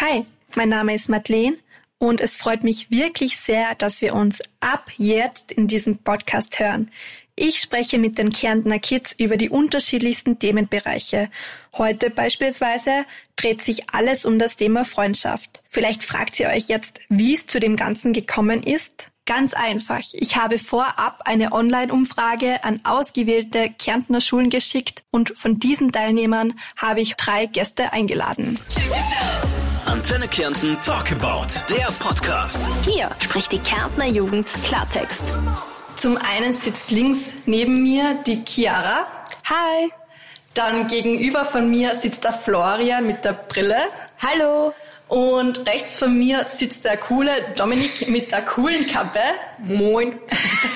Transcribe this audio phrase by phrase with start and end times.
[0.00, 0.24] Hi,
[0.54, 1.56] mein Name ist Madeleine
[1.98, 6.92] und es freut mich wirklich sehr, dass wir uns ab jetzt in diesem Podcast hören.
[7.34, 11.28] Ich spreche mit den Kärntner Kids über die unterschiedlichsten Themenbereiche.
[11.76, 15.64] Heute beispielsweise dreht sich alles um das Thema Freundschaft.
[15.68, 19.08] Vielleicht fragt ihr euch jetzt, wie es zu dem Ganzen gekommen ist.
[19.26, 20.04] Ganz einfach.
[20.12, 27.00] Ich habe vorab eine Online-Umfrage an ausgewählte Kärntner Schulen geschickt und von diesen Teilnehmern habe
[27.00, 28.60] ich drei Gäste eingeladen.
[29.88, 32.58] Antenne Kärnten Talk About, der Podcast.
[32.84, 35.22] Hier spricht die Kärntner Jugend Klartext.
[35.96, 39.06] Zum einen sitzt links neben mir die Chiara.
[39.46, 39.90] Hi.
[40.52, 43.78] Dann gegenüber von mir sitzt der Florian mit der Brille.
[44.18, 44.74] Hallo.
[45.08, 49.20] Und rechts von mir sitzt der coole Dominik mit der coolen Kappe.
[49.56, 50.20] Moin.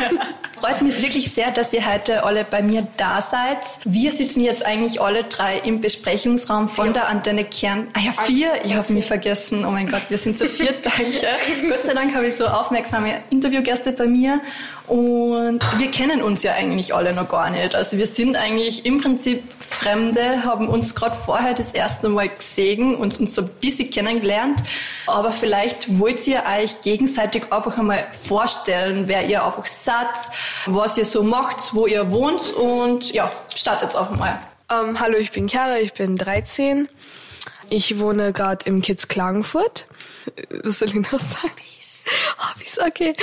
[0.63, 3.59] Freut mich wirklich sehr, dass ihr heute alle bei mir da seid.
[3.85, 6.93] Wir sitzen jetzt eigentlich alle drei im Besprechungsraum von ja.
[6.93, 7.89] der Antenne Kern.
[7.95, 8.53] Ah ja, vier.
[8.63, 9.65] Ich habe mich vergessen.
[9.65, 11.27] Oh mein Gott, wir sind zu viert, danke.
[11.69, 14.41] Gott sei Dank habe ich so aufmerksame Interviewgäste bei mir.
[14.87, 17.75] Und wir kennen uns ja eigentlich alle noch gar nicht.
[17.75, 19.43] Also wir sind eigentlich im Prinzip
[19.73, 24.63] Fremde, haben uns gerade vorher das erste Mal gesehen und uns so ein bisschen kennengelernt.
[25.07, 30.09] Aber vielleicht wollt ihr euch gegenseitig einfach einmal vorstellen, wer ihr einfach seid,
[30.67, 34.39] was ihr so macht, wo ihr wohnt und ja, startet einfach mal.
[34.71, 36.89] Ähm, hallo, ich bin Chiara, ich bin 13.
[37.69, 39.87] Ich wohne gerade im Kids Klagenfurt.
[40.65, 41.53] Was soll ich noch sagen?
[42.39, 43.15] Hobbys, okay.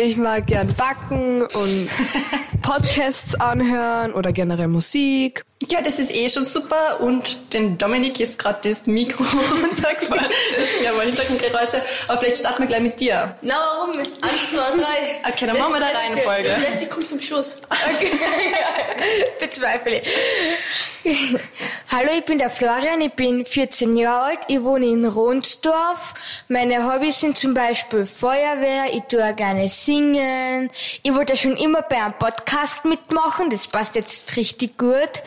[0.00, 1.88] Ich mag gern backen und
[2.62, 5.44] Podcasts anhören oder generell Musik.
[5.70, 9.24] Ja, das ist eh schon super und den Dominik ist gerade das Mikro
[9.62, 10.30] runtergefallen.
[10.82, 11.82] Ja mal Hintergrundgeräusche.
[12.08, 13.36] Aber vielleicht starten wir gleich mit dir.
[13.42, 13.98] Na, warum?
[13.98, 15.20] Eins, zwei, drei.
[15.34, 16.48] Okay, dann das, machen wir da Reihenfolge.
[16.48, 17.56] Das Beste kommt zum Schluss.
[17.70, 18.10] Okay.
[19.40, 20.02] Bezweifle.
[21.90, 26.14] Hallo, ich bin der Florian, ich bin 14 Jahre alt, ich wohne in Ronsdorf.
[26.48, 30.70] Meine Hobbys sind zum Beispiel Feuerwehr, ich tue gerne singen.
[31.02, 35.22] Ich wollte schon immer bei einem Podcast mitmachen, das passt jetzt richtig gut.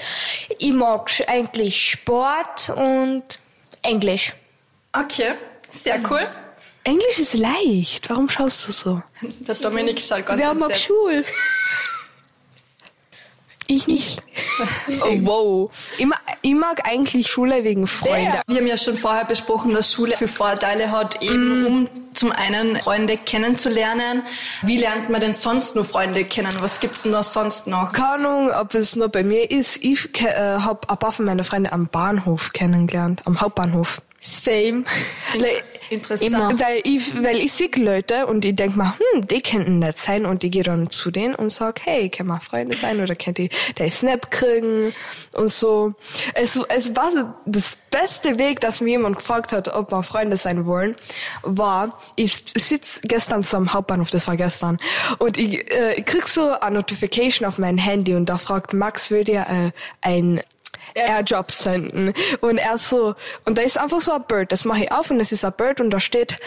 [0.60, 3.24] Ich mag eigentlich Sport und
[3.82, 4.34] Englisch.
[4.94, 5.34] Okay,
[5.68, 6.28] sehr cool.
[6.84, 8.10] Englisch ist leicht.
[8.10, 9.02] Warum schaust du so?
[9.22, 11.26] Der Dominik schaut ganz Wer mag Schule?
[13.68, 14.24] Ich nicht.
[15.04, 15.72] oh, wow.
[15.98, 18.42] Ich mag, ich mag, eigentlich Schule wegen Freunde.
[18.48, 21.66] Wir haben ja schon vorher besprochen, dass Schule viele Vorteile hat, eben mm.
[21.66, 24.24] um zum einen Freunde kennenzulernen.
[24.62, 26.54] Wie lernt man denn sonst nur Freunde kennen?
[26.60, 27.92] Was gibt's denn da sonst noch?
[27.92, 29.84] Keine Ahnung, ob es nur bei mir ist.
[29.84, 34.02] Ich äh, habe ein paar von meinen Freunden am Bahnhof kennengelernt, am Hauptbahnhof.
[34.22, 34.84] Same.
[35.90, 36.34] Interessant.
[36.34, 36.60] Immer.
[36.60, 40.26] Weil ich, weil ich sehe Leute und ich denk mir, hm, die könnten nett sein
[40.26, 43.40] und ich gehe dann zu denen und sag, hey, können wir Freunde sein oder könnt
[43.40, 44.94] ihr der Snap kriegen
[45.34, 45.94] und so.
[46.34, 50.66] Es, es war das beste Weg, dass mir jemand gefragt hat, ob wir Freunde sein
[50.66, 50.96] wollen,
[51.44, 54.78] war, ich sitz gestern zum Hauptbahnhof, das war gestern,
[55.20, 59.12] und ich, äh, ich krieg so eine Notification auf mein Handy und da fragt Max,
[59.12, 59.72] will dir äh,
[60.02, 60.42] ein
[60.94, 62.14] Airdrops senden.
[62.42, 63.16] Und er so,
[63.46, 64.52] und da ist einfach so ein Bird.
[64.52, 66.38] Das mache ich auf und es ist ein Bird und da steht,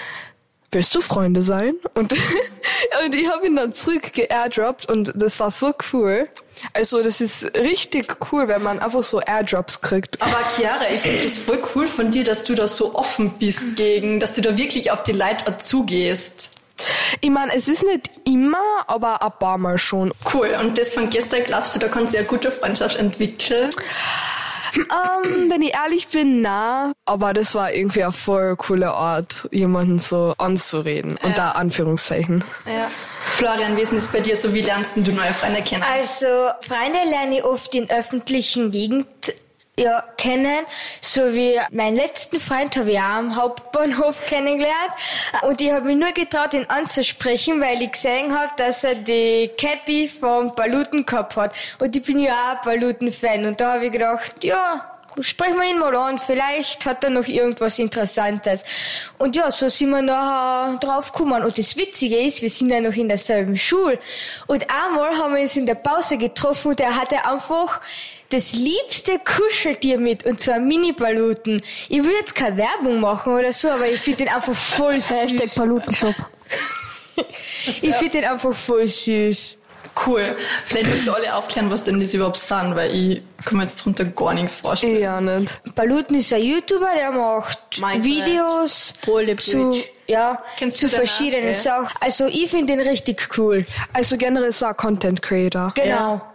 [0.73, 1.75] willst du Freunde sein?
[1.95, 2.13] Und,
[3.05, 6.29] und ich habe ihn dann zurück geairdroppt und das war so cool.
[6.73, 10.21] Also das ist richtig cool, wenn man einfach so Airdrops kriegt.
[10.21, 13.77] Aber Chiara, ich finde das voll cool von dir, dass du da so offen bist
[13.77, 16.61] gegen, dass du da wirklich auf die Leute zugehst.
[17.21, 20.13] Ich meine, es ist nicht immer, aber ein paar Mal schon.
[20.33, 20.57] Cool.
[20.61, 23.71] Und das von gestern, glaubst du, da kannst du eine gute Freundschaft entwickeln?
[24.77, 26.93] Ähm, wenn ich ehrlich bin, na.
[27.05, 31.19] Aber das war irgendwie eine voll coole Art, jemanden so anzureden.
[31.21, 31.29] Ja.
[31.29, 32.45] Unter Anführungszeichen.
[32.67, 32.91] Ja.
[33.27, 34.55] Florian, wie ist es bei dir so?
[34.55, 35.83] Wie lernst du neue Freunde kennen?
[35.83, 36.27] Also,
[36.61, 39.07] Freunde lerne ich oft in öffentlichen Gegend
[39.81, 40.67] ja, kennen.
[41.01, 44.93] So wie meinen letzten Freund habe ich auch am Hauptbahnhof kennengelernt.
[45.43, 49.51] Und ich habe mich nur getraut, ihn anzusprechen, weil ich gesehen habe, dass er die
[49.59, 51.55] Cappy vom Paluten gehabt hat.
[51.79, 53.47] Und ich bin ja auch Paluten-Fan.
[53.47, 57.27] Und da habe ich gedacht, ja, sprechen wir ihn mal an, vielleicht hat er noch
[57.27, 58.63] irgendwas Interessantes.
[59.19, 61.43] Und ja, so sind wir nachher drauf gekommen.
[61.43, 63.99] Und das Witzige ist, wir sind ja noch in derselben Schule.
[64.47, 67.81] Und einmal haben wir uns in der Pause getroffen und er hatte einfach
[68.31, 71.63] das liebste Kuscheltier mit, und zwar Mini-Paluten.
[71.89, 75.11] Ich will jetzt keine Werbung machen oder so, aber ich finde den einfach voll süß.
[75.11, 76.15] Hashtag Palutenshop.
[77.67, 79.57] ich finde den einfach voll süß.
[80.07, 80.37] Cool.
[80.65, 83.85] Vielleicht müssen du alle aufklären, was denn das überhaupt sind, weil ich kann mir jetzt
[83.85, 85.01] drunter gar nichts vorstellen.
[85.01, 85.75] Ja, nicht.
[85.75, 88.05] Paluten ist ein YouTuber, der macht Minecraft.
[88.05, 88.95] Videos
[89.39, 91.55] zu, ja, zu verschiedenen.
[91.55, 91.89] Sachen.
[92.01, 93.65] Also ich finde den richtig cool.
[93.93, 95.73] Also generell so ein Content Creator.
[95.75, 95.87] Genau.
[95.89, 96.30] Ja.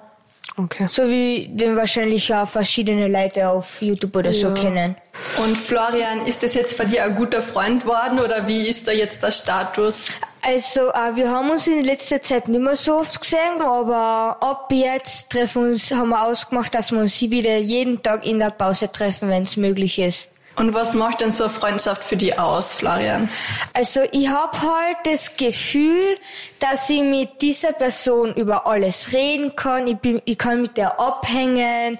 [0.58, 0.88] Okay.
[0.90, 4.54] So wie den wahrscheinlich auch verschiedene Leute auf YouTube oder so Ja.
[4.54, 4.96] kennen.
[5.38, 8.94] Und Florian, ist das jetzt für dich ein guter Freund worden oder wie ist da
[8.94, 10.14] jetzt der Status?
[10.42, 14.72] Also, äh, wir haben uns in letzter Zeit nicht mehr so oft gesehen, aber ab
[14.72, 18.90] jetzt treffen uns, haben wir ausgemacht, dass wir uns wieder jeden Tag in der Pause
[18.90, 20.30] treffen, wenn es möglich ist.
[20.58, 23.30] Und was macht denn so eine Freundschaft für dich aus, Florian?
[23.74, 26.18] Also ich hab halt das Gefühl,
[26.60, 29.88] dass ich mit dieser Person über alles reden kann.
[29.88, 32.00] Ich, bin, ich kann mit der abhängen.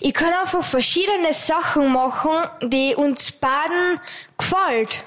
[0.00, 2.30] Ich kann einfach verschiedene Sachen machen,
[2.62, 4.00] die uns beiden
[4.36, 5.04] gefällt.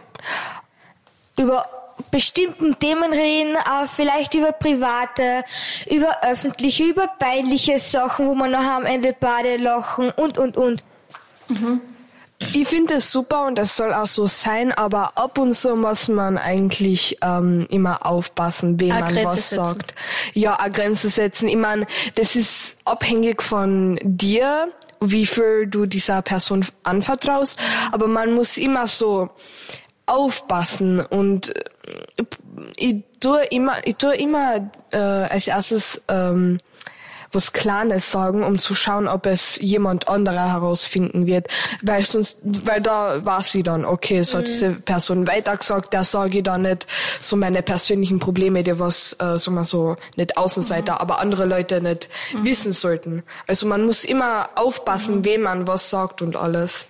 [1.37, 1.67] Über
[2.11, 5.43] bestimmten Themen reden, aber vielleicht über private,
[5.89, 10.83] über öffentliche, über peinliche Sachen, wo man nachher am Ende beide lachen und, und, und.
[12.53, 16.07] Ich finde es super und es soll auch so sein, aber ab und zu muss
[16.07, 19.65] man eigentlich ähm, immer aufpassen, wem man was setzen.
[19.65, 19.95] sagt.
[20.33, 21.47] Ja, eine Grenze setzen.
[21.47, 24.69] Ich meine, das ist abhängig von dir,
[24.99, 27.59] wie viel du dieser Person anvertraust,
[27.91, 29.29] aber man muss immer so
[30.05, 32.23] aufpassen und äh,
[32.77, 36.59] ich tue immer, ich tue immer äh, als erstes ähm,
[37.31, 41.47] was Kleines sagen, um zu schauen, ob es jemand anderer herausfinden wird.
[41.81, 46.39] Weil sonst, weil da war sie dann, okay, so hat diese Person weitergesagt, da sage
[46.39, 46.87] ich dann nicht
[47.21, 51.81] so meine persönlichen Probleme, die was, äh, sagen wir so, nicht Außenseiter, aber andere Leute
[51.81, 52.09] nicht
[52.43, 53.23] wissen sollten.
[53.47, 56.87] Also man muss immer aufpassen, wem man was sagt und alles.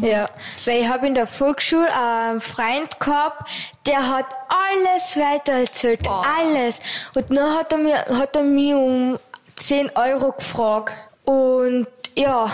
[0.00, 0.26] Ja,
[0.64, 3.48] weil ich habe in der Volksschule einen Freund gehabt,
[3.86, 6.80] der hat alles weiter erzählt, alles.
[7.14, 9.18] Und dann hat er mir, hat er mich um
[9.58, 10.94] 10 Euro gefragt.
[11.24, 12.50] Und ja,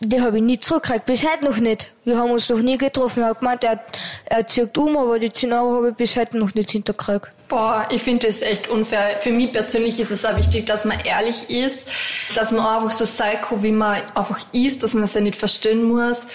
[0.00, 1.90] die habe ich nie zurückgekriegt, bis heute noch nicht.
[2.04, 3.22] Wir haben uns noch nie getroffen.
[3.22, 3.80] Er hat gemeint, er,
[4.26, 7.28] er zieht um, aber die 10 Euro habe ich bis heute noch nicht hintergekriegt.
[7.48, 9.16] Boah, ich finde das echt unfair.
[9.20, 11.88] Für mich persönlich ist es auch wichtig, dass man ehrlich ist,
[12.34, 15.36] dass man einfach so sein kann, wie man einfach ist, dass man es ja nicht
[15.36, 16.26] verstehen muss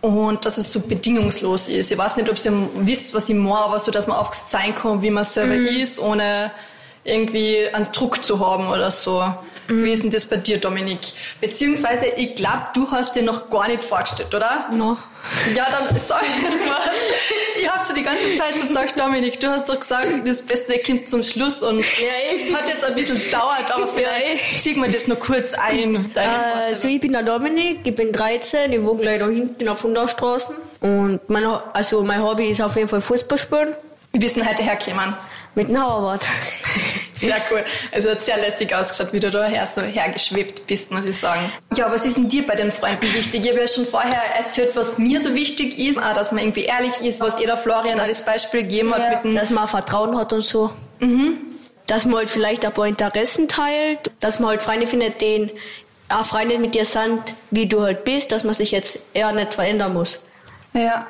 [0.00, 1.92] und dass es so bedingungslos ist.
[1.92, 4.74] Ich weiß nicht, ob ihr wisst, was ich meine, aber so, dass man einfach sein
[4.74, 6.50] kann, wie man selber ist, ohne
[7.04, 9.22] irgendwie einen Druck zu haben oder so.
[9.68, 10.98] Wie ist denn das bei dir, Dominik?
[11.40, 14.66] Beziehungsweise, ich glaube, du hast dir noch gar nicht vorgestellt, oder?
[14.72, 14.96] No.
[15.54, 16.80] Ja, dann sag ich mal.
[17.60, 20.78] Ich habe schon die ganze Zeit so gesagt, Dominik, du hast doch gesagt, das Beste
[20.84, 25.06] kommt zum Schluss und es hat jetzt ein bisschen gedauert, aber vielleicht ziehen wir das
[25.06, 26.10] noch kurz ein.
[26.12, 26.96] Deine Also Vorstellung.
[26.96, 30.56] ich bin der Dominik, ich bin 13, ich wohne da hinten auf Hunderstraßen.
[30.80, 33.74] Und mein, also mein Hobby ist auf jeden Fall Fußball spielen
[34.10, 35.14] Wir wissen heute hergekommen.
[35.54, 36.26] mit einem Hoverboard.
[37.22, 37.64] Sehr cool.
[37.92, 41.52] Also hat sehr lässig ausgeschaut, wie du da her so hergeschwebt bist, muss ich sagen.
[41.76, 43.44] Ja, was ist denn dir bei den Freunden wichtig?
[43.44, 46.64] Ich habe ja schon vorher erzählt, was mir so wichtig ist, auch, dass man irgendwie
[46.64, 50.32] ehrlich ist, was jeder Florian als Beispiel gegeben hat mit dem Dass man Vertrauen hat
[50.32, 50.70] und so.
[51.86, 55.50] Dass man halt vielleicht ein paar Interessen teilt, dass man halt Freunde findet, denen
[56.08, 57.20] auch Freunde mit dir sind,
[57.50, 60.24] wie du halt bist, dass man sich jetzt eher nicht verändern muss.
[60.74, 61.06] Ja.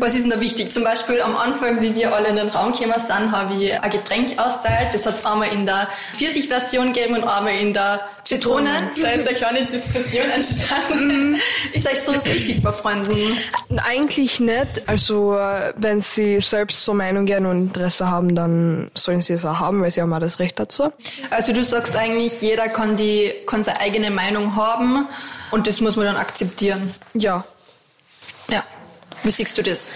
[0.00, 0.72] Was ist denn da wichtig?
[0.72, 3.90] Zum Beispiel am Anfang, wie wir alle in den Raum gekommen sind, habe ich ein
[3.90, 4.94] Getränk austeilt.
[4.94, 8.90] Das hat es einmal in der Pfirsich-Version gegeben und einmal in der Zitrone.
[9.00, 11.36] Da ist eine kleine Diskussion entstanden.
[11.72, 13.36] Ist euch sowas wichtig bei Freunden?
[13.76, 14.82] Eigentlich nicht.
[14.86, 15.38] Also,
[15.76, 19.90] wenn sie selbst so Meinungen und Interesse haben, dann sollen sie es auch haben, weil
[19.90, 20.90] sie haben auch das Recht dazu.
[21.30, 25.06] Also du sagst eigentlich, jeder kann, die, kann seine eigene Meinung haben
[25.50, 26.94] und das muss man dann akzeptieren.
[27.14, 27.44] Ja.
[29.22, 29.94] Wie siehst du das?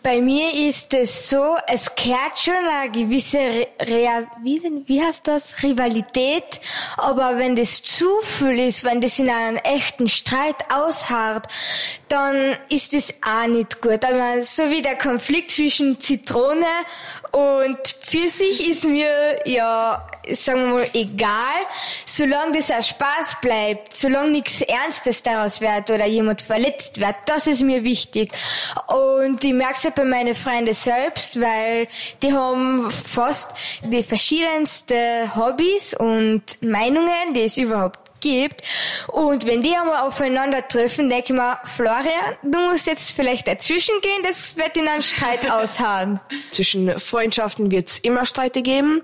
[0.00, 5.02] Bei mir ist es so, es kehrt schon eine gewisse Re Rea wie, denn, wie
[5.02, 5.60] heißt das?
[5.60, 6.60] Rivalität.
[6.98, 11.48] Aber wenn das zu viel ist, wenn das in einem echten Streit ausharrt,
[12.08, 14.04] dann ist das auch nicht gut.
[14.04, 16.66] Aber so wie der Konflikt zwischen Zitrone
[17.32, 21.66] und Pfirsich ist mir, ja, sagen wir mal, egal,
[22.04, 27.46] solange das ein Spaß bleibt, solange nichts Ernstes daraus wird oder jemand verletzt wird, das
[27.46, 28.30] ist mir wichtig.
[28.86, 31.88] Und ich merke es ja bei meinen Freunden selbst, weil
[32.22, 33.52] die haben fast
[33.82, 38.62] die verschiedensten Hobbys und Meinungen, die es überhaupt gibt.
[39.08, 44.22] Und wenn die einmal aufeinandertreffen, denke ich mir, Florian, du musst jetzt vielleicht dazwischen gehen,
[44.22, 46.20] das wird in einen Streit aushauen.
[46.50, 49.02] Zwischen Freundschaften wird es immer Streite geben,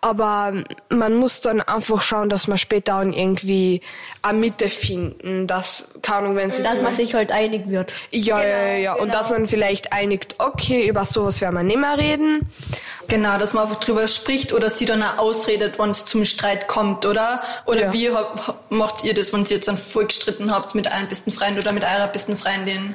[0.00, 0.52] aber
[0.90, 3.80] man muss dann einfach schauen, dass man später auch irgendwie
[4.22, 7.94] eine Mitte finden, dass, keine Ahnung, wenn sie Dass man sich halt einig wird.
[8.10, 11.78] ja, ja, ja, ja, und dass man vielleicht einigt, okay, über sowas werden wir nicht
[11.78, 12.46] mehr reden.
[13.08, 16.68] Genau, dass man einfach drüber spricht oder sie dann auch ausredet, wenn es zum Streit
[16.68, 17.42] kommt, oder?
[17.66, 17.92] Oder Ja.
[17.92, 18.10] wie
[18.70, 21.72] macht ihr das, wenn ihr jetzt dann voll gestritten habt mit einem besten Freund oder
[21.72, 22.94] mit eurer besten Freundin?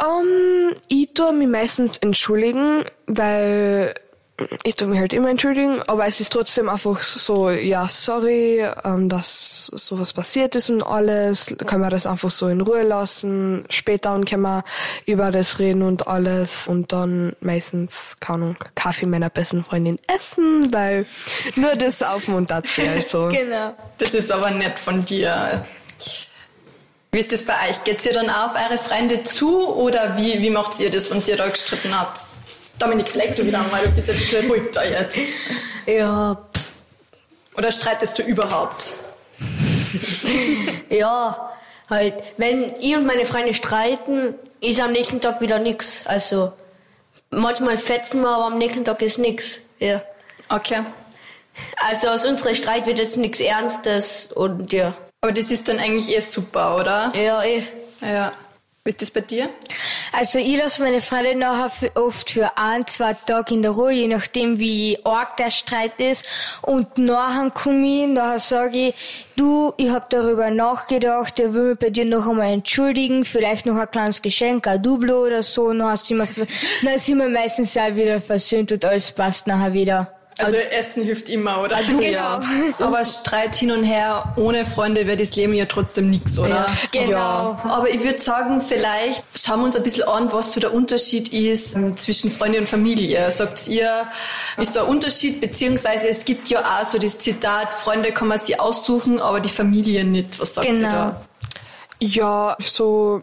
[0.00, 3.94] Ähm, ich tue mich meistens entschuldigen, weil
[4.64, 9.08] ich tu mich halt immer entschuldigen, aber es ist trotzdem einfach so, ja, sorry, ähm,
[9.08, 11.54] dass sowas passiert ist und alles.
[11.66, 13.64] Können wir das einfach so in Ruhe lassen.
[13.70, 14.64] Später und können wir
[15.06, 16.68] über das reden und alles.
[16.68, 21.06] Und dann meistens, keine Ahnung, Kaffee meiner besten Freundin essen, weil
[21.54, 22.86] nur das aufmuntert sie.
[22.96, 23.28] Also.
[23.28, 23.74] Genau.
[23.98, 25.66] Das ist aber nett von dir.
[27.10, 27.82] Wie ist das bei euch?
[27.84, 31.36] Geht ihr dann auf eure Freunde zu oder wie, wie macht ihr das, wenn ihr
[31.36, 32.18] da gestritten habt?
[32.78, 35.16] Dominik, vielleicht du wieder einmal, du bist ein bisschen ruhig da jetzt.
[35.86, 36.36] Ja,
[37.56, 38.92] Oder streitest du überhaupt?
[40.90, 41.52] ja,
[41.88, 46.06] halt, wenn ich und meine Freunde streiten, ist am nächsten Tag wieder nix.
[46.06, 46.52] Also,
[47.30, 49.58] manchmal fetzen wir, aber am nächsten Tag ist nix.
[49.78, 50.02] Ja.
[50.48, 50.80] Okay.
[51.76, 54.94] Also aus unserem Streit wird jetzt nichts Ernstes und ja.
[55.22, 57.12] Aber das ist dann eigentlich eh super, oder?
[57.14, 57.62] Ja, eh.
[58.02, 58.32] Ja.
[58.84, 59.48] Wie ist das bei dir?
[60.18, 64.08] Also ich lasse meine Freunde nachher oft für ein, zwei Tage in der Ruhe, je
[64.08, 66.58] nachdem wie arg der Streit ist.
[66.62, 68.94] Und nachher komme ich, nachher sage ich,
[69.36, 73.76] du, ich habe darüber nachgedacht, der will mich bei dir noch einmal entschuldigen, vielleicht noch
[73.76, 75.74] ein kleines Geschenk, ein Dublo oder so.
[75.74, 76.26] Nachher sind
[76.96, 80.15] sind wir meistens auch wieder versöhnt und alles passt nachher wieder.
[80.38, 81.78] Also Essen hilft immer, oder?
[81.82, 82.40] Genau.
[82.78, 86.66] Aber Streit hin und her ohne Freunde wäre das Leben ja trotzdem nichts, oder?
[86.92, 87.08] Genau.
[87.10, 87.60] Ja.
[87.64, 91.32] Aber ich würde sagen, vielleicht schauen wir uns ein bisschen an, was so der Unterschied
[91.32, 93.30] ist ähm, zwischen Freunde und Familie.
[93.30, 94.06] Sagt ihr,
[94.58, 95.40] ist da ein Unterschied?
[95.40, 99.48] Beziehungsweise es gibt ja auch so das Zitat, Freunde kann man sich aussuchen, aber die
[99.48, 100.38] Familie nicht.
[100.38, 100.88] Was sagt ihr Genau.
[100.92, 101.20] da?
[101.98, 103.22] Ja, so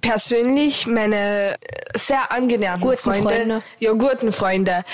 [0.00, 1.56] persönlich meine
[1.96, 3.62] sehr angenäherten Guten Freunde, Freunde.
[3.78, 4.84] ja guten Freunde,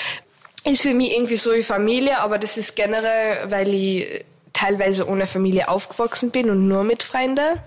[0.65, 5.27] ist für mich irgendwie so wie Familie, aber das ist generell, weil ich teilweise ohne
[5.27, 7.59] Familie aufgewachsen bin und nur mit Freunden.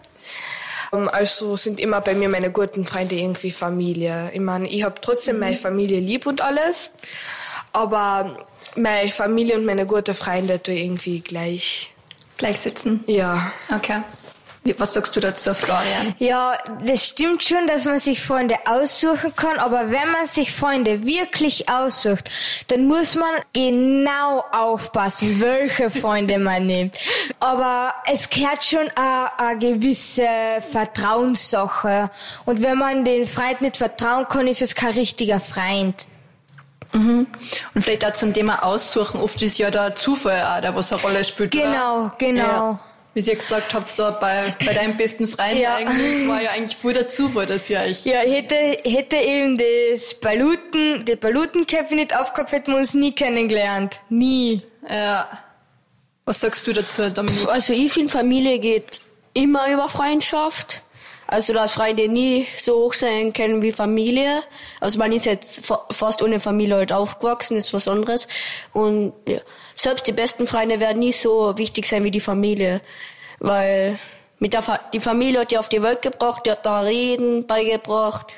[0.92, 4.30] Ähm, Also sind immer bei mir meine guten Freunde irgendwie Familie.
[4.32, 6.92] Ich meine, ich habe trotzdem meine Familie lieb und alles,
[7.72, 11.92] aber meine Familie und meine guten Freunde tue irgendwie gleich.
[12.36, 13.02] Gleich sitzen.
[13.06, 13.52] Ja.
[13.74, 14.02] Okay.
[14.76, 16.12] Was sagst du dazu, Florian?
[16.18, 21.04] Ja, das stimmt schon, dass man sich Freunde aussuchen kann, aber wenn man sich Freunde
[21.04, 22.28] wirklich aussucht,
[22.68, 26.96] dann muss man genau aufpassen, welche Freunde man nimmt.
[27.40, 30.26] Aber es gehört schon eine, eine gewisse
[30.70, 32.10] Vertrauenssache.
[32.44, 36.06] Und wenn man den Freund nicht vertrauen kann, ist es kein richtiger Freund.
[36.92, 37.26] Und
[37.74, 39.20] vielleicht auch zum Thema Aussuchen.
[39.20, 41.54] Oft ist ja der Zufall auch, der was eine Rolle spielt.
[41.54, 41.64] Oder?
[41.64, 42.42] Genau, genau.
[42.42, 42.80] Ja.
[43.18, 45.74] Wie ihr gesagt habt, da bei, bei deinem besten Freund Ja.
[45.74, 48.06] eigentlich, war ja eigentlich voll der Zufall, dass ihr euch...
[48.06, 53.98] Ja, hätte, hätte eben das Paluten, die Palutenköpfe nicht aufgehabt, hätten wir uns nie kennengelernt.
[54.08, 54.62] Nie.
[54.88, 55.28] Ja.
[56.26, 57.48] Was sagst du dazu, Dominik?
[57.48, 59.00] Also ich finde, Familie geht
[59.34, 60.82] immer über Freundschaft.
[61.30, 64.42] Also dass Freunde nie so hoch sein können wie Familie.
[64.80, 68.28] Also man ist jetzt fa- fast ohne Familie halt aufgewachsen, ist was anderes.
[68.72, 69.38] Und ja,
[69.74, 72.80] selbst die besten Freunde werden nie so wichtig sein wie die Familie.
[73.40, 73.98] Weil
[74.38, 77.46] mit der Fa die Familie hat die auf die Welt gebracht, die hat da Reden
[77.46, 78.28] beigebracht,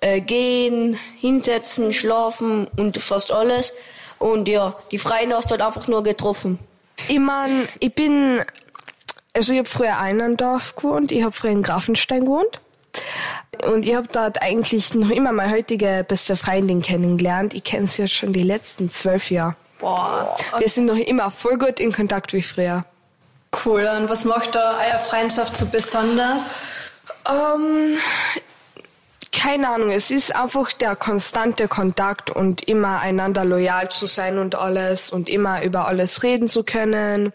[0.00, 3.74] äh, gehen, hinsetzen, schlafen und fast alles.
[4.18, 6.58] Und ja, die Freunde hast du halt einfach nur getroffen.
[7.08, 8.40] Ich mein, ich bin,
[9.34, 12.60] also ich habe früher in einem Dorf gewohnt, ich habe früher in Grafenstein gewohnt.
[13.64, 17.54] Und ich habe dort eigentlich noch immer meine heutige beste Freundin kennengelernt.
[17.54, 19.54] Ich kenne sie jetzt schon die letzten zwölf Jahre.
[19.78, 22.84] Boah, Wir sind noch immer voll gut in Kontakt wie früher.
[23.64, 23.88] cool.
[23.98, 26.42] Und was macht da eure Freundschaft so besonders?
[27.28, 27.96] Ähm,
[29.32, 34.54] keine Ahnung, es ist einfach der konstante Kontakt und immer einander loyal zu sein und
[34.54, 37.32] alles und immer über alles reden zu können.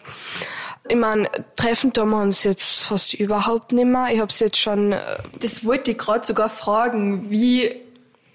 [0.89, 4.07] Ich mein, treffen tun wir uns jetzt fast überhaupt nicht mehr.
[4.11, 7.29] Ich hab's jetzt schon, äh, Das wollte ich gerade sogar fragen.
[7.29, 7.75] Wie,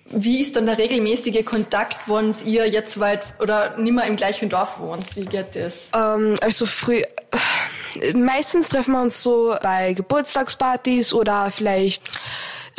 [0.09, 4.17] wie ist dann der regelmäßige Kontakt, wenn ihr jetzt so weit oder nicht mehr im
[4.17, 5.17] gleichen Dorf wohnt?
[5.17, 5.91] Wie geht das?
[5.95, 12.03] ähm, also früh, äh, meistens treffen wir uns so bei Geburtstagspartys oder vielleicht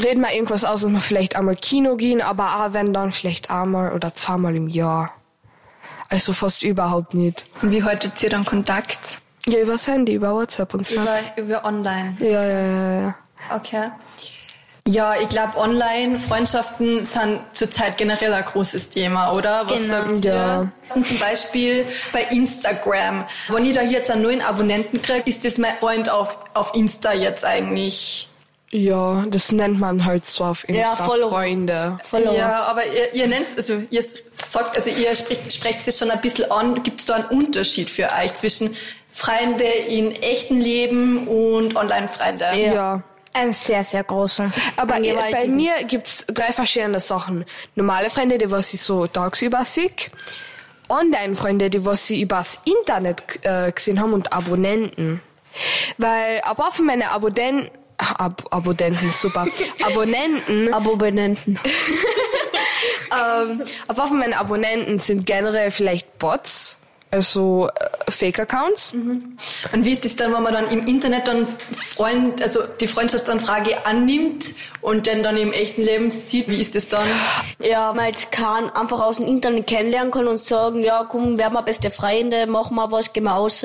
[0.02, 3.50] reden wir irgendwas aus, dass wir vielleicht einmal Kino gehen, aber auch wenn dann vielleicht
[3.50, 5.14] einmal oder zweimal im Jahr.
[6.10, 7.48] Also fast überhaupt nicht.
[7.62, 9.20] Und wie haltet ihr dann Kontakt?
[9.48, 10.96] Ja, übers Handy, über WhatsApp und so.
[10.96, 12.16] Über, über online.
[12.20, 13.16] Ja, ja, ja, ja.
[13.56, 13.90] Okay.
[14.88, 19.64] Ja, ich glaube, Online-Freundschaften sind zurzeit generell ein großes Thema, oder?
[19.70, 20.08] Was Genau.
[20.10, 20.34] sagt ihr?
[20.34, 20.68] Ja.
[20.94, 23.24] Und zum Beispiel bei Instagram.
[23.48, 27.14] Wenn ich da jetzt einen neuen Abonnenten kriege, ist das mein Freund auf, auf Insta
[27.14, 28.30] jetzt eigentlich.
[28.72, 31.30] Ja, das nennt man halt so auf Insta Ja, Follower.
[31.30, 31.98] Freunde.
[32.04, 32.36] Follower.
[32.36, 34.04] Ja, aber ihr, ihr nennt, also ihr
[34.44, 36.82] sagt, also ihr spricht, sprecht es schon ein bisschen an.
[36.84, 38.76] Gibt es da einen Unterschied für euch zwischen
[39.14, 42.46] Freunde in echten Leben und Online-Freunde?
[42.56, 43.04] Ja.
[43.36, 44.54] Einen sehr, sehr großen.
[44.76, 45.56] Aber bei gewaltigen.
[45.56, 47.46] mir gibt's drei verschiedene Sachen.
[47.76, 49.92] Normale Freunde, die was ich so tagsüber sehe.
[50.90, 55.22] Online-Freunde, die was sie übers Internet äh, gesehen haben und Abonnenten.
[55.98, 59.48] Weil ein paar von meinen Abonnenten, Ab Abonnenten, super,
[59.84, 61.60] Abonnenten, Abonnenten.
[63.12, 66.78] ähm, ein paar von meinen Abonnenten sind generell vielleicht Bots,
[67.14, 68.94] also äh, Fake-Accounts.
[68.94, 73.86] Und wie ist das dann, wenn man dann im Internet dann Freund, also die Freundschaftsanfrage
[73.86, 77.08] annimmt und dann dann im echten Leben sieht, wie ist das dann?
[77.60, 81.54] Ja, man jetzt kann einfach aus dem Internet kennenlernen kann und sagen, ja, komm, werden
[81.54, 83.64] wir beste Freunde, machen wir was, gehen wir raus.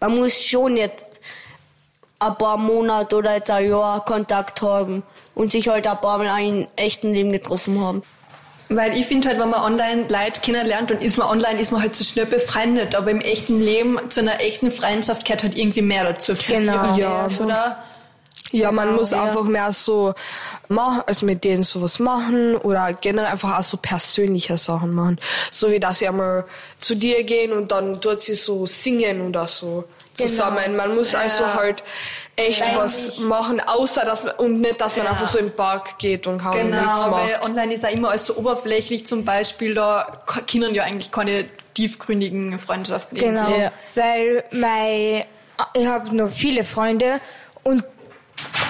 [0.00, 1.20] Man muss schon jetzt
[2.18, 5.02] ein paar Monate oder jetzt ein Jahr Kontakt haben
[5.34, 8.02] und sich halt ein paar Mal im echten Leben getroffen haben.
[8.68, 11.82] Weil ich finde halt, wenn man online Leute kennenlernt und ist man online, ist man
[11.82, 12.96] halt so schnell befreundet.
[12.96, 16.32] Aber im echten Leben, zu einer echten Freundschaft gehört halt irgendwie mehr dazu.
[16.48, 16.92] Genau.
[16.92, 16.98] ich.
[16.98, 17.28] Ja.
[17.40, 17.76] Oder?
[18.52, 19.24] Ja, man muss ja.
[19.24, 20.14] einfach mehr so
[20.68, 25.18] machen, also mit denen sowas machen oder generell einfach auch so persönliche Sachen machen.
[25.50, 26.44] So wie dass sie einmal
[26.78, 30.76] zu dir gehen und dann dort sie so singen oder so zusammen.
[30.76, 31.82] Man muss also halt
[32.36, 36.26] echt was machen, außer dass man, und nicht, dass man einfach so im Park geht
[36.26, 36.70] und kaum nichts
[37.02, 37.44] Genau, weil macht.
[37.48, 42.58] online ist ja immer alles so oberflächlich zum Beispiel, da können ja eigentlich keine tiefgründigen
[42.58, 43.42] Freundschaften Genau.
[43.48, 43.62] irgendwie.
[43.62, 43.72] Ja.
[43.94, 45.24] Weil mein,
[45.74, 47.20] ich habe noch viele Freunde
[47.62, 47.82] und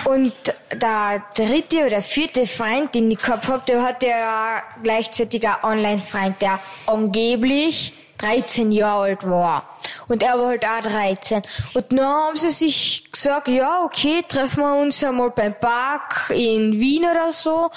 [0.04, 0.32] und
[0.72, 6.40] der dritte oder vierte Freund, den ich gehabt habe, der hatte ja gleichzeitig einen Online-Freund,
[6.40, 9.64] der angeblich 13 Jahre alt war.
[10.08, 11.42] Und er war halt auch 13.
[11.74, 16.72] Und dann haben sie sich gesagt, ja, okay, treffen wir uns einmal beim Park in
[16.80, 17.70] Wien oder so,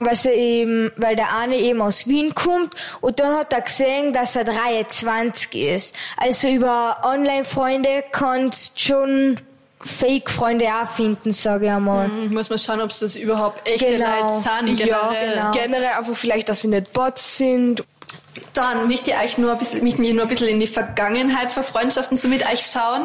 [0.00, 2.74] weil sie eben, weil der eine eben aus Wien kommt.
[3.00, 5.94] Und dann hat er gesehen, dass er 23 ist.
[6.16, 9.38] Also über Online-Freunde kannst schon
[9.84, 12.06] Fake-Freunde auch finden, sage ich einmal.
[12.08, 14.38] Mhm, Muss man schauen, ob das überhaupt echte Genau.
[14.38, 14.78] Leute sind.
[14.86, 15.34] Ja, generell.
[15.34, 15.50] genau.
[15.52, 17.82] generell einfach vielleicht, dass sie nicht Bots sind.
[18.54, 21.62] Dann möchte ich euch nur ein bisschen, mich nur ein bisschen in die Vergangenheit von
[21.62, 23.02] Freundschaften so mit euch schauen,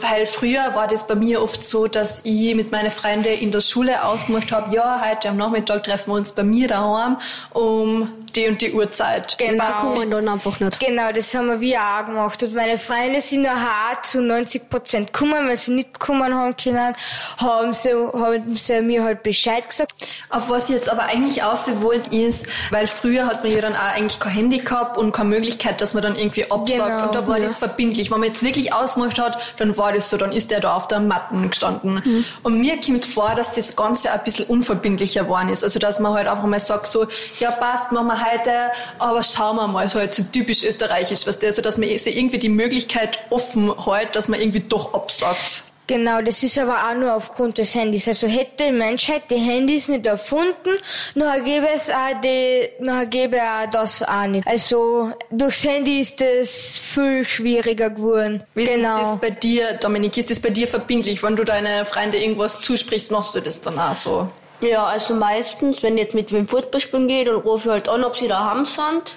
[0.00, 3.60] weil früher war das bei mir oft so, dass ich mit meinen Freunden in der
[3.60, 7.16] Schule ausgemacht habe, ja, heute am Nachmittag treffen wir uns bei mir daheim
[7.52, 9.36] um die und die Uhrzeit.
[9.38, 9.66] Genau.
[9.66, 10.78] Das kann man dann einfach nicht.
[10.78, 12.42] Genau, das haben wir auch gemacht.
[12.42, 15.48] Und meine Freunde sind nachher zu 90 Prozent gekommen.
[15.48, 16.94] Wenn sie nicht kommen haben können,
[17.38, 19.92] haben sie, haben sie mir halt Bescheid gesagt.
[20.28, 23.96] Auf was ich jetzt aber eigentlich ausgewollt ist, weil früher hat man ja dann auch
[23.96, 26.68] eigentlich kein Handy gehabt und keine Möglichkeit, dass man dann irgendwie absagt.
[26.68, 27.44] Genau, und da war ja.
[27.44, 28.10] das verbindlich.
[28.10, 30.88] Wenn man jetzt wirklich ausgemacht hat, dann war das so, dann ist der da auf
[30.88, 32.02] der Matten gestanden.
[32.04, 32.24] Mhm.
[32.42, 35.64] Und mir kommt vor, dass das Ganze ein bisschen unverbindlicher geworden ist.
[35.64, 37.06] Also, dass man halt einfach mal sagt so,
[37.38, 38.52] ja passt, machen wir heute,
[38.98, 42.16] aber schauen wir mal, so halt so typisch österreichisch, was der, so dass man sich
[42.16, 45.64] irgendwie die Möglichkeit offen hält, dass man irgendwie doch absagt.
[45.90, 48.06] Genau, das ist aber auch nur aufgrund des Handys.
[48.06, 50.76] Also hätte die Menschheit die Handys nicht erfunden,
[51.16, 54.46] dann gäbe es auch die, dann gäbe auch das auch nicht.
[54.46, 58.44] Also durchs Handy ist es viel schwieriger geworden.
[58.54, 59.00] Wie ist genau.
[59.00, 60.16] das bei dir, Dominik?
[60.16, 61.24] Ist das bei dir verbindlich?
[61.24, 64.28] Wenn du deine Freunde irgendwas zusprichst, machst du das dann auch so?
[64.60, 67.88] Ja, also meistens, wenn ich jetzt mit wem Fußball spielen geht, dann rufe ich halt
[67.88, 69.16] an, ob sie daheim sind.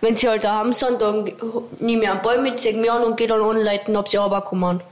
[0.00, 1.32] Wenn sie halt daheim sind, dann
[1.80, 4.82] nehme ich einen Ball mit, zeige mir an und gehe dann anleiten, ob sie runterkommen.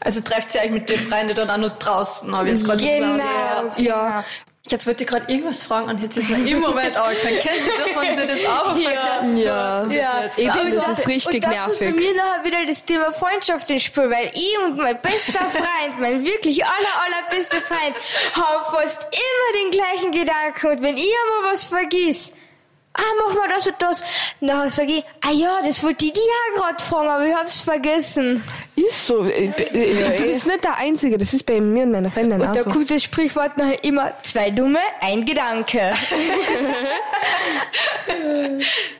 [0.00, 2.80] Also trefft ihr euch mit den Freunden dann auch noch draußen, habe ich jetzt gerade
[2.80, 3.14] schon Genau.
[3.62, 3.78] gesagt.
[3.80, 4.24] Ja,
[4.68, 7.60] Jetzt wollte ich gerade irgendwas fragen und jetzt ist mir im Moment auch kein Kennt
[7.68, 9.36] ihr das, wenn sie das auch vergessen?
[9.36, 9.84] Ja.
[9.86, 10.64] So, Ja, jetzt eben, klar.
[10.88, 11.94] das ist richtig und da kommt bei nervig.
[11.94, 16.24] mir nachher wieder das Thema Freundschaft ins Spiel, weil ich und mein bester Freund, mein
[16.24, 17.94] wirklich aller, allerbester Freund,
[18.34, 20.66] haben fast immer den gleichen Gedanken.
[20.66, 21.04] Und wenn ich
[21.38, 22.32] einmal was vergiss,
[22.94, 24.02] ah, mach mal das und das,
[24.40, 27.60] dann sage ich, ah ja, das wollte ich dir ja gerade fragen, aber ich hab's
[27.60, 28.42] vergessen.
[28.76, 29.24] Ist so.
[29.24, 32.56] Ich, du bist nicht der Einzige, das ist bei mir und meiner Freundin auch Und
[32.56, 32.70] da so.
[32.70, 35.92] kommt das Sprichwort nachher immer, zwei Dumme, ein Gedanke.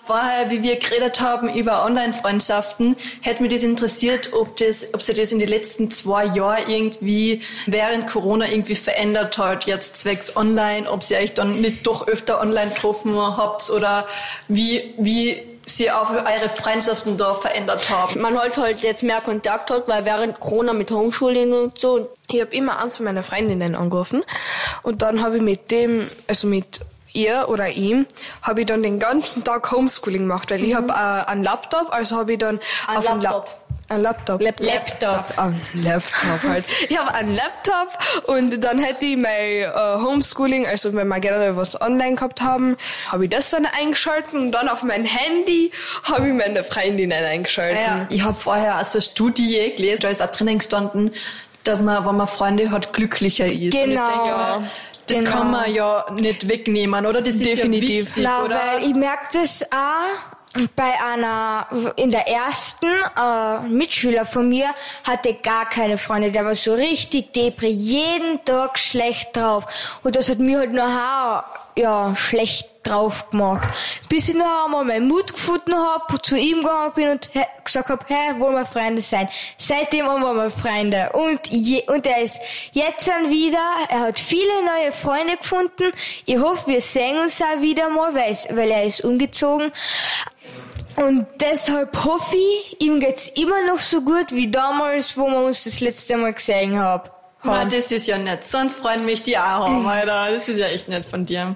[0.04, 5.16] Vorher, wie wir geredet haben über Online-Freundschaften, hätte mich das interessiert, ob das, ob sich
[5.16, 10.90] das in den letzten zwei Jahren irgendwie während Corona irgendwie verändert hat, jetzt zwecks Online,
[10.90, 14.06] ob ihr euch dann nicht doch öfter online getroffen habt oder
[14.48, 18.20] wie, wie sie auch eure Freundschaften da verändert haben.
[18.20, 22.40] Man halt halt jetzt mehr Kontakt hat, weil während Corona mit Homeschooling und so, Ich
[22.40, 24.24] habe immer eins von meiner Freundinnen angerufen
[24.83, 26.81] und dann habe ich mit dem, also mit
[27.16, 28.07] ihr oder ihm,
[28.42, 32.16] habe ich dann den ganzen Tag Homeschooling gemacht, weil ich habe äh, einen Laptop, also
[32.16, 33.44] habe ich dann Ein auf dem Laptop.
[33.44, 34.40] Lap ein Laptop.
[34.40, 35.38] Laptop.
[35.38, 36.64] Ein Laptop halt.
[36.88, 41.57] ich habe einen Laptop und dann hätte ich mein äh, Homeschooling, also wenn wir generell
[41.57, 42.76] was online gehabt haben,
[43.09, 45.70] habe ich das dann eingeschaltet und dann auf mein Handy
[46.02, 47.81] habe ich meine Freundinnen eingeschaltet.
[47.81, 51.12] Ja, ich habe vorher also Studie gelesen, da ist auch drinnen gestanden,
[51.62, 53.72] dass man, wenn man Freunde hat, glücklicher ist.
[53.72, 54.07] Genau.
[54.07, 54.62] denke, ja,
[55.06, 55.30] das Genau.
[55.30, 57.20] kann man ja nicht wegnehmen, oder?
[57.22, 57.88] Das ist Definitiv.
[57.90, 58.56] ja wichtig, Na, oder?
[58.56, 61.66] weil ich merke das auch bei einer,
[61.96, 64.68] in der ersten äh, Mitschüler von mir
[65.06, 66.30] hatte gar keine Freunde.
[66.32, 69.98] Der war so richtig depri, jeden Tag schlecht drauf.
[70.02, 71.44] Und das hat mir halt nachher
[71.76, 73.68] ja, schlecht drauf gemacht.
[74.08, 77.30] Bis ich nachher einmal meinen Mut gefunden habe, zu ihm gegangen bin und
[77.64, 79.28] gesagt habe, hey, wollen wir Freunde sein.
[79.58, 81.10] Seitdem haben wir Freunde.
[81.12, 82.40] Und, je, und er ist
[82.72, 85.92] jetzt dann wieder, er hat viele neue Freunde gefunden.
[86.24, 89.72] Ich hoffe, wir sehen uns auch wieder mal, weil, es, weil er ist umgezogen.
[90.96, 95.64] Und deshalb hoffe ich, ihm geht's immer noch so gut wie damals, wo wir uns
[95.64, 97.10] das letzte Mal gesehen haben.
[97.42, 98.44] Na, das ist ja nett.
[98.44, 100.33] So einen Freund möchte ich auch haben, Alter.
[100.33, 101.55] Das ist ja echt nett von dir.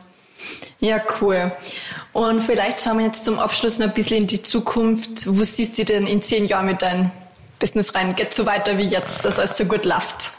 [0.78, 1.52] Ja, cool.
[2.12, 5.26] Und vielleicht schauen wir jetzt zum Abschluss noch ein bisschen in die Zukunft.
[5.26, 7.12] Wo siehst du denn in zehn Jahren mit deinen
[7.58, 8.14] besten Freunden?
[8.14, 10.32] Geht so weiter wie jetzt, dass alles so gut läuft?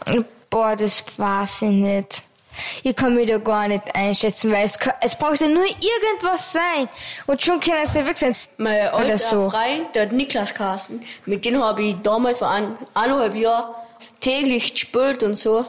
[0.50, 2.24] Boah, das weiß ich nicht.
[2.84, 6.52] Ich kann mich da gar nicht einschätzen, weil es, kann, es braucht ja nur irgendwas
[6.52, 6.90] sein.
[7.28, 8.36] Und schon können es ja weg sein.
[8.58, 9.50] Mein Oder alter so.
[9.50, 13.74] Freund, der hat Niklas Carsten, mit dem habe ich damals vor ein, eineinhalb Jahren
[14.22, 15.66] täglich gespielt und so.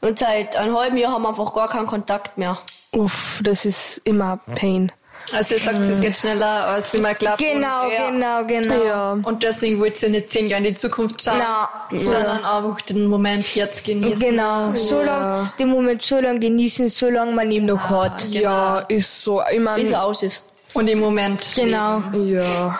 [0.00, 2.56] Und seit einem halben Jahr haben wir einfach gar keinen Kontakt mehr.
[2.92, 4.90] Uff, das ist immer Pain.
[5.32, 7.38] Also ihr sagt, es geht schneller, als wie man glaubt.
[7.38, 8.10] Genau, Und- ja.
[8.10, 8.84] genau, genau.
[8.84, 9.12] Ja.
[9.24, 13.06] Und deswegen wollt ihr nicht zehn Jahre in die Zukunft schauen, Na, sondern einfach den
[13.06, 14.20] Moment jetzt genießen.
[14.20, 18.24] Genau, so lang, den Moment so lange genießen, so lange man ihn noch hat.
[18.28, 19.42] Ja, ist so.
[19.42, 20.42] Ich Bis mein, er aus ist.
[20.72, 21.52] Und im Moment.
[21.56, 22.00] Genau.
[22.24, 22.78] ja.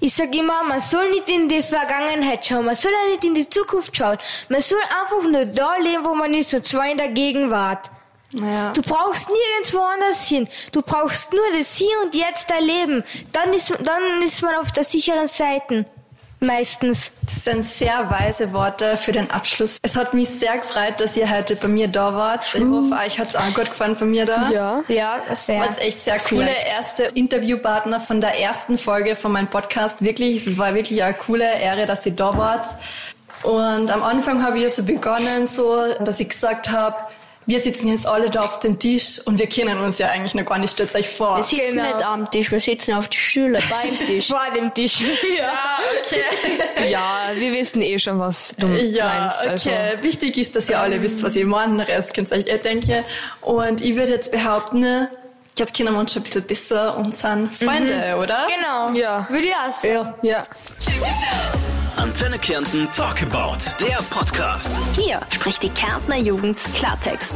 [0.00, 3.34] Ich sag immer, man soll nicht in die Vergangenheit schauen, man soll auch nicht in
[3.34, 4.18] die Zukunft schauen.
[4.48, 7.90] Man soll einfach nur da leben, wo man ist, und zwar in der Gegenwart.
[8.32, 8.72] Ja.
[8.72, 10.48] Du brauchst nirgendwo anders hin.
[10.72, 13.04] Du brauchst nur das Hier und Jetzt erleben.
[13.32, 15.86] Dann ist, dann ist man auf der sicheren Seite.
[16.42, 17.12] Meistens.
[17.22, 19.78] Das sind sehr weise Worte für den Abschluss.
[19.82, 22.52] Es hat mich sehr gefreut, dass ihr heute bei mir da wart.
[22.54, 24.50] Ich hoffe, euch hat es auch gut gefallen von mir da.
[24.50, 24.84] Ja.
[24.88, 25.60] Ja, sehr.
[25.60, 30.02] War echt sehr coole erste Interviewpartner von der ersten Folge von meinem Podcast.
[30.02, 32.66] Wirklich, es war wirklich eine coole Ehre, dass ihr da wart.
[33.44, 36.96] Und am Anfang habe ich so begonnen, so, dass ich gesagt habe,
[37.46, 40.44] wir sitzen jetzt alle da auf dem Tisch und wir kennen uns ja eigentlich noch
[40.44, 40.72] gar nicht.
[40.72, 41.36] Stellt euch vor.
[41.38, 41.82] Wir sitzen Genau.
[41.94, 44.28] nicht am Tisch, wir sitzen auf den Stühlen beim Tisch.
[44.28, 45.00] Vor dem Tisch.
[45.00, 46.90] Ja, okay.
[46.90, 49.38] Ja, wir wissen eh schon, was du Ja, meinst.
[49.48, 49.70] Also.
[49.70, 49.94] okay.
[50.02, 51.78] Wichtig ist, dass ihr alle wisst, was ich meine.
[51.78, 53.04] Den Rest könnt ihr euch eh denken.
[53.40, 55.08] Und ich würde jetzt behaupten,
[55.58, 58.46] jetzt kennen wir uns schon ein bisschen besser und sind Freunde, oder?
[58.54, 58.92] Genau.
[58.92, 59.26] Ja.
[59.28, 60.14] Würde ich auch sagen.
[60.22, 60.44] Ja.
[60.44, 60.46] Ja.
[62.02, 64.68] Antenne Kärnten Talk About, der Podcast.
[64.96, 67.32] Hier spricht die Kärntner Jugend Klartext.